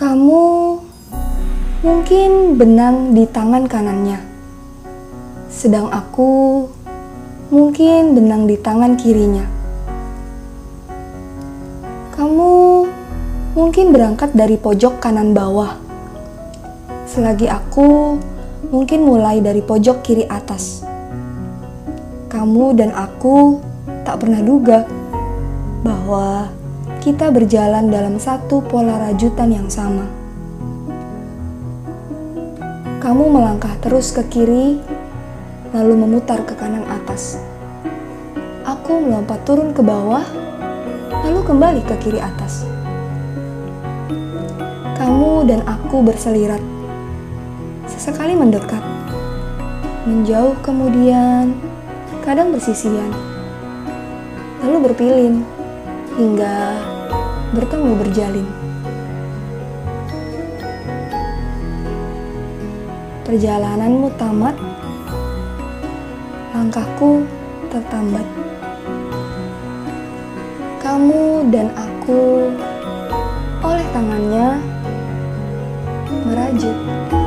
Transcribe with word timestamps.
Kamu 0.00 0.80
mungkin 1.84 2.56
benang 2.56 3.12
di 3.12 3.28
tangan 3.28 3.68
kanannya, 3.68 4.16
sedang 5.52 5.92
aku 5.92 6.64
mungkin 7.52 8.16
benang 8.16 8.48
di 8.48 8.56
tangan 8.56 8.96
kirinya. 8.96 9.44
Kamu 12.16 12.52
mungkin 13.52 13.92
berangkat 13.92 14.32
dari 14.32 14.56
pojok 14.56 15.04
kanan 15.04 15.36
bawah, 15.36 15.76
selagi 17.04 17.52
aku 17.52 18.16
mungkin 18.72 19.04
mulai 19.04 19.44
dari 19.44 19.60
pojok 19.60 20.00
kiri 20.00 20.24
atas. 20.32 20.80
Kamu 22.32 22.72
dan 22.72 22.96
aku 22.96 23.60
tak 24.08 24.24
pernah 24.24 24.40
duga 24.40 24.88
bahwa 25.84 26.48
kita 27.00 27.32
berjalan 27.32 27.88
dalam 27.88 28.20
satu 28.20 28.60
pola 28.60 29.00
rajutan 29.00 29.48
yang 29.48 29.72
sama. 29.72 30.04
Kamu 33.00 33.32
melangkah 33.32 33.72
terus 33.80 34.12
ke 34.12 34.20
kiri, 34.28 34.76
lalu 35.72 35.96
memutar 35.96 36.44
ke 36.44 36.52
kanan 36.60 36.84
atas. 36.84 37.40
Aku 38.68 39.00
melompat 39.00 39.40
turun 39.48 39.72
ke 39.72 39.80
bawah, 39.80 40.20
lalu 41.24 41.40
kembali 41.40 41.80
ke 41.88 41.96
kiri 42.04 42.20
atas. 42.20 42.68
Kamu 45.00 45.48
dan 45.48 45.64
aku 45.64 46.04
berselirat, 46.04 46.60
sesekali 47.88 48.36
mendekat, 48.36 48.84
menjauh 50.04 50.52
kemudian, 50.60 51.56
kadang 52.20 52.52
bersisian, 52.52 53.08
lalu 54.60 54.92
berpilin 54.92 55.40
hingga 56.18 56.78
bertemu 57.54 57.90
berjalin. 57.98 58.48
Perjalananmu 63.22 64.08
tamat, 64.18 64.56
langkahku 66.50 67.22
tertambat. 67.70 68.26
Kamu 70.82 71.46
dan 71.54 71.70
aku 71.78 72.50
oleh 73.62 73.86
tangannya 73.94 74.58
merajut. 76.26 77.19